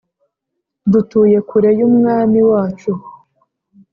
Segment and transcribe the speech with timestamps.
[0.91, 2.91] dutuye kure y Umwami wacu